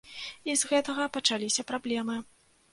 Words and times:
І 0.51 0.55
з 0.61 0.69
гэтага 0.71 1.05
пачаліся 1.19 1.69
праблемы. 1.75 2.21